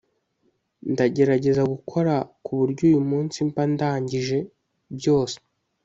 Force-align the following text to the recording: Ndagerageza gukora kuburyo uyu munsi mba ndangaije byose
Ndagerageza 0.93 1.61
gukora 1.73 2.13
kuburyo 2.43 2.81
uyu 2.89 3.01
munsi 3.09 3.37
mba 3.47 3.63
ndangaije 3.71 4.37
byose 4.97 5.37